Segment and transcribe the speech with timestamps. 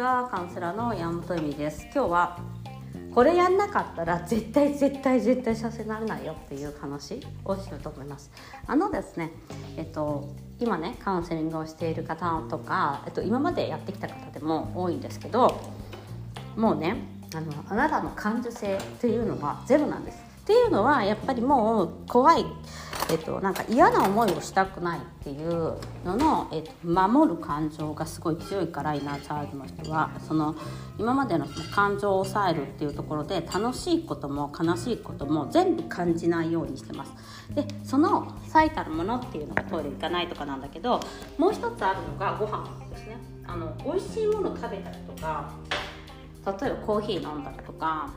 [0.00, 1.82] はカウンセラーの山本恵美です。
[1.94, 2.38] 今日は
[3.14, 8.30] これやんなかったら絶対絶対絶対幸せになれないよっていう話をしようと思います。
[8.66, 9.30] あのですね
[9.76, 15.60] えっと今ねカウンセリングをしている方とか、えっと、今までやってきた方でも多いんですけど
[16.56, 16.96] もうね
[17.34, 20.18] あのあなたの感受性っていうのはゼロなんです。
[20.40, 22.46] っていうのはやっぱりもう怖い。
[23.10, 30.54] えっと、なんか嫌な思いをしたくないっていうのの、えっと、守る感情がすごい強いからイナーチャージの人はその
[30.96, 37.12] 今までのその感情を抑えるっていうところで楽しいことも悲しいことも全部感じないようにしてます。
[37.54, 41.00] でその最たるものっていうのがトイレ行かないとかなんだけど
[41.36, 43.16] もう一つあるのがご飯ですね。
[43.44, 45.50] あの美味しいもの食べたりとか
[46.46, 48.08] 例えばコーヒー飲んだりとか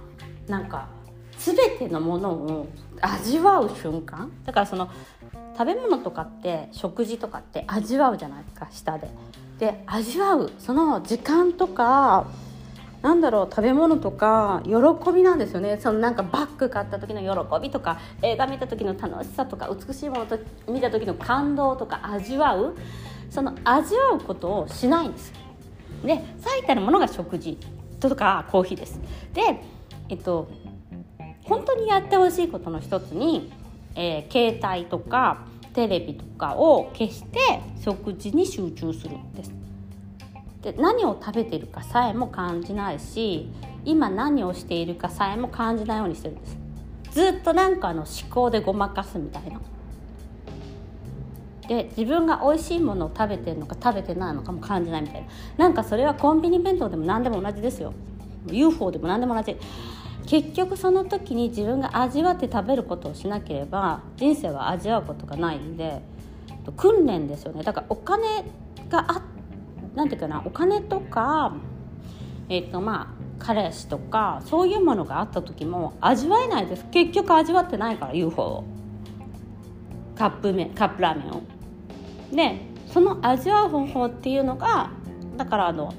[0.47, 0.87] なんか
[1.45, 2.67] 全てのものを
[3.01, 4.31] 味わう瞬間。
[4.45, 4.89] だからその
[5.57, 9.09] 食べ物とかって食事とかって味わうじゃないですか舌で。
[9.59, 12.25] で味わうその時間とか
[13.01, 14.71] なんだろう食べ物とか喜
[15.11, 15.77] びなんですよね。
[15.79, 22.75] そのなんかバッグ買った時の喜びとか映画見た時の楽しさとか美しいものと見た時の感動とか味わう。
[23.29, 25.33] その味わうことをしないんです。
[26.05, 27.57] で最たるものが食事
[27.99, 28.99] とかコーヒーです。
[29.33, 29.61] で
[30.07, 30.47] えっと
[31.45, 33.51] 本当にやってほしいことの一つに、
[33.95, 39.51] えー、携帯とかテレビとかを消して食事に集中するんです。
[40.61, 43.49] で何を食べてるかさえも感じないし
[43.83, 46.57] 今何をしているかさえも感じないようにしてるんです。
[47.11, 49.59] ずっとなんかの思考でごまかすみたいな。
[51.67, 55.21] で自分が美味しいものを食べてるのか食べてないのかも感じないみたい
[55.57, 55.65] な。
[55.65, 57.93] なんかそれはコンビニ弁当でも何でも同じですよ。
[58.47, 59.57] UFO でも何でも同じ。
[60.25, 66.01] 結局その時に自分が味わって食べることをしなければ人生は味わうことがないんで
[66.77, 67.63] 訓練ですよね。
[67.63, 68.45] だからお金
[68.89, 69.21] があ
[69.95, 71.55] なんていうかなお金とか
[72.49, 76.85] えっ、ー、とまあ彼氏とかそういうものがあった時も味わえないです。
[76.91, 78.63] 結局味わってないから UFO を。
[80.15, 81.41] カップ麺カップラーメンを。
[82.31, 84.91] でその味わう方法っていうのが
[85.37, 85.93] だからあの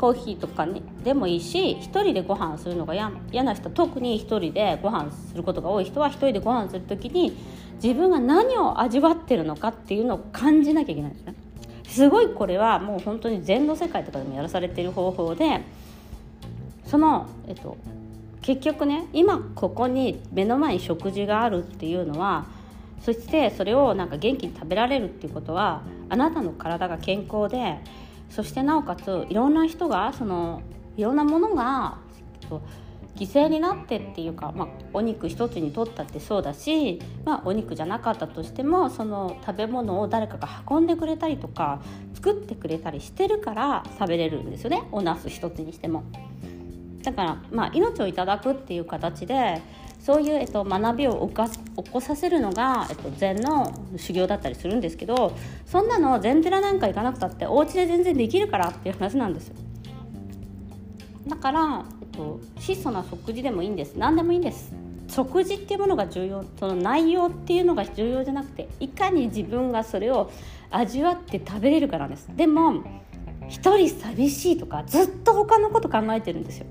[0.00, 7.36] コーヒーとかにでもいいし1人でご飯するのが嫌な人特に1人でご飯することが多い人は1人でご飯する時に
[7.82, 11.34] 自分が何を味わってるのかっていうのを感じなきゃいけないんですね。
[11.86, 15.60] すごいこれはもう本当に禅の世界とかでもやらされてる方法で
[16.86, 17.76] その、えっと、
[18.40, 22.46] 結局ね今ここに目の前に食事があるっていうのは
[23.02, 27.80] そしてそれをなんか元気に食べられるっていうことはあなたの体が健康で
[28.30, 30.62] そしてなおかついろんな人がその
[30.96, 31.98] いろんなものが
[33.16, 41.82] 犠牲になってっていうか、まあ、お肉一つにとったってそうだし、まあ、お肉じゃなかったとしてもその食べ物を誰かが運んでくれたりとか
[42.14, 46.04] 作ってくれたりしてるから食べれるんですよねおなす一つにしても。
[47.02, 49.62] だから、まあ、命をいただくっていう形で
[50.00, 59.54] そういう、えっと、学びを起こさせるのが、えっと、禅の修行だったりするんですけどそんなの禅寺なんか行かなくたってお家で全然できるからっていう話なんですよ。
[61.28, 63.94] だから、えっと、質素な食事でもいいんです。
[63.96, 64.72] 何でもいいんです。
[65.06, 66.44] 食事っていうものが重要。
[66.58, 70.30] その内容っていうのが重要じゃなくていかに自分がそれを
[70.70, 72.26] 味わって食べれるかなんです。
[72.34, 72.82] でも
[73.48, 76.66] 一人寂しいとかずっと他のこと考えてるんですよ。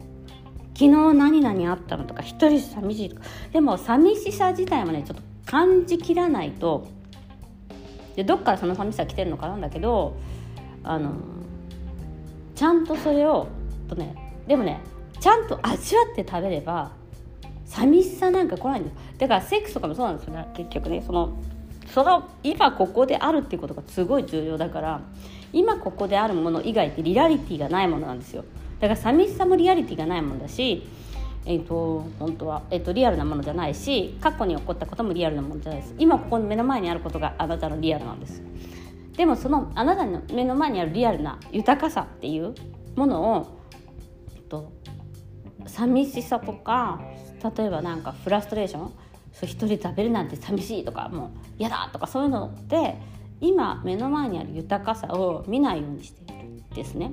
[0.80, 3.24] 昨日何々あったのとか一人寂しいとか。
[3.52, 6.88] でも寂しさ自体もねちょっと感じきらないと
[8.16, 10.16] でどっからその寂しさ来てるのかなんだけど
[10.86, 11.12] あの
[12.56, 13.48] ちゃんとそれを
[13.90, 14.16] とね
[14.48, 14.80] でもね
[15.20, 16.92] ちゃんと味わって食べれば
[17.66, 18.96] 寂しさなんか来ないんです。
[19.18, 20.48] だからセックスとかもそうなんですよね。
[20.54, 21.34] 結局ねその
[21.88, 25.02] その今ここであるっていうことがすごい重要だから
[25.52, 28.46] 今ここであるもの以外ってリアリティがないものなんですよ。
[28.80, 30.88] だから寂しさもリアリティがないものだし
[31.46, 38.44] えーと、本当は、えーと、リアルなものじゃないし過去に起こったこともリアルなものじゃないです今ここの目の前にあることがあなたのリアルなんです
[39.16, 42.54] でもそのあなたの目の前にあるリアルな豊かさっていう
[42.96, 43.60] ものを、
[44.36, 44.72] えっと、
[45.66, 47.02] 寂しさとか
[47.58, 48.94] 例えばなんかフラストレーション
[49.34, 52.96] そう一人食べるなんて寂しいとかもう嫌だとかそういうので
[53.42, 57.12] 今目の前にある豊かさを見ないようにしているんですね。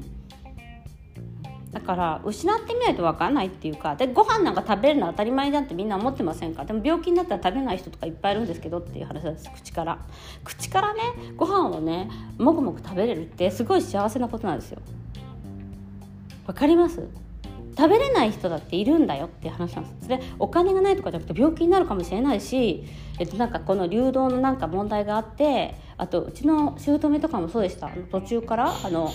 [1.77, 6.65] だから失ってみないと分かんないっていうかでご飯なんか食べるのは当たり前だってみんな思ってませんか？
[6.65, 9.99] でも病気になったら食べない人とかいっぱいいるんですけどっていう話なんです口から。
[10.43, 11.03] 口からね
[11.37, 12.09] ご飯をね
[12.39, 14.81] もぐもぐ食べれるってすごい幸せなことなんですよ。
[16.47, 17.07] わかります？
[17.77, 22.85] 食べれない人だっているんだよっていう話なんですでお金がないとかじゃなくて病気になるかもしれないし、
[23.19, 27.91] えっと、なんかこの流動のなんか問題があってあとうちの姑とかもそうでした。
[28.11, 29.11] 途中からあの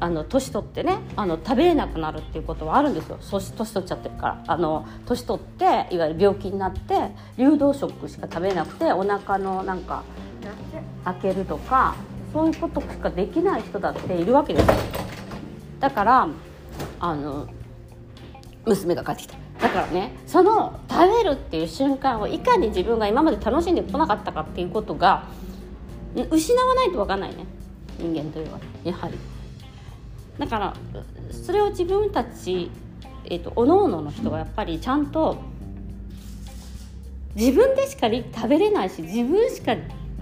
[0.00, 3.18] あの年取ってねあの食べれなくなるっていうことはあるんですよ。
[3.20, 4.44] 年取っちゃってるから。
[4.46, 10.02] あの年取っていわゆる病気になって流動食しか食べれなくてお腹のなんか
[11.04, 11.94] 開けるとか
[12.32, 14.66] そういうことしかできない人だっているわけです
[15.80, 16.28] だから
[16.98, 17.46] あの
[18.66, 19.44] 娘が帰ってきた。
[19.60, 25.24] だからねその食べるっていう瞬間をいかに自分が今まで楽しんでこなかったかっていうことが
[26.30, 27.46] 失わないと分かんないね。
[27.98, 28.60] 人間というのは。
[28.84, 29.18] やはり。
[30.38, 30.76] だから
[31.30, 32.70] それを自分たち、
[33.24, 35.38] えーと、おのおのの人がやっぱりちゃんと
[37.34, 39.76] 自分でしか食べれないし自分しか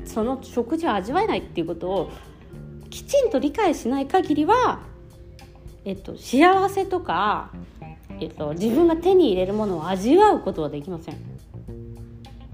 [0.04, 2.10] その食事を味わえないっていうことを
[2.90, 4.80] きちんと理解しない限りは、
[5.84, 7.50] えっと、幸せとか、
[8.20, 11.16] えっと、自分が手に入れるものを味わうことはできません。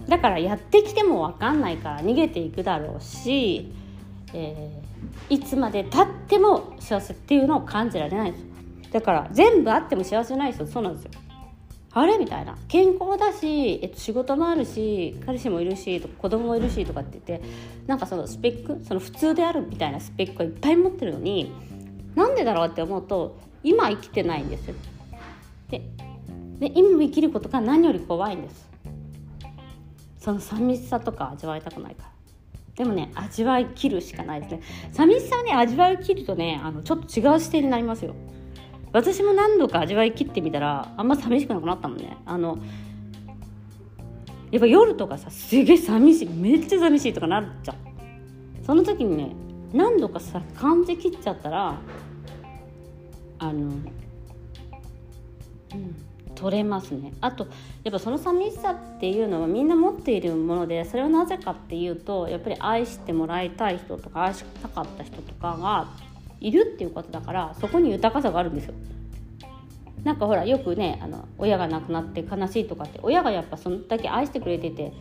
[0.08, 3.70] だからやってきても分かんないから逃げていくだろうし、
[4.34, 8.44] えー、いつまでたっても幸せっていうのを感じられないです。
[8.92, 11.10] だから全部あっても幸せじゃない人そうなんですよ。
[11.92, 12.56] あれみたいな。
[12.69, 17.46] 健康だし、えっと、仕事もあるし彼氏もいるし子供もいるしとかって言って
[17.86, 21.52] なんかそのスペックその普通であるみたいなスペックをいっぱい持ってるのに
[22.14, 24.75] なんでだろうって思うと今生きてないんですよ。
[25.70, 25.82] で
[26.60, 28.69] で今生きることが何より怖いんです。
[30.19, 32.17] その寂しさとか味わいたくないから。
[32.78, 34.60] でもね味わい切るしかないですね。
[34.92, 38.14] 寂しさをね味わい切るとねあのちょっと違う視点になりますよ。
[38.92, 42.16] 私も何度か味わい切ってみたらあんま寂しくなくなったもんね。
[42.25, 42.56] あの
[44.52, 46.28] やっぱ夜とかさすげえ寂しい。
[46.28, 47.75] めっちゃ寂しいとかなっちゃう。
[48.64, 49.34] その時にね
[49.72, 51.80] 何度かさ感じ切っちゃったら
[53.40, 53.92] あのうん
[56.38, 57.12] 取れますね。
[57.20, 57.49] あと
[57.82, 65.88] やっぱその寂しさっていうのはみんな持っているものでそれはなぜかっていうとやっぱり愛してもらいたい人とか愛したかった人とかが
[66.40, 68.75] いるっていうことだからそこに豊かさがあるんですよ。
[70.05, 74.93] なんかほらよくねあの親が亡くなって悲しいとかって親がやっぱそんだけ愛してくれてて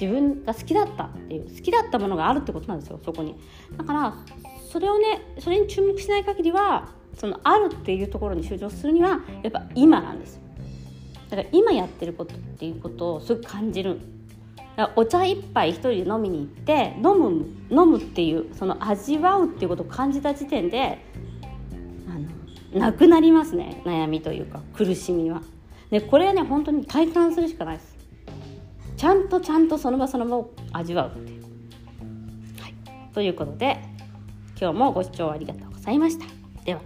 [0.00, 3.34] 自分が好きだったっていう好きだったものがあるってことなんですよそこに。
[3.76, 4.14] だから
[4.70, 10.45] それをねそれに注目しない限りはそのあるっていうところに集中するにはやっぱ今なんです
[11.30, 14.00] だから今やってることっていうことをすごく感じる
[14.94, 20.98] お茶一杯一人で飲みに行って飲む飲むっていうその味わうっていうことを感じた時点で
[22.06, 25.42] あのなくなりますね悩みというか苦しみは。
[25.90, 27.96] でこれはね本当に体感するしかないです。
[28.96, 31.42] ちゃんとちゃんとその場その場を味わうっていう。
[32.60, 32.74] はい、
[33.14, 33.78] ということで
[34.60, 36.26] 今日もご視聴ありがとうございました。
[36.64, 36.80] では。